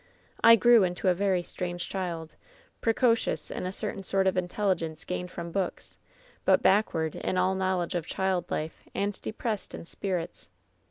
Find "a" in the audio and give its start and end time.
1.09-1.13, 3.67-3.71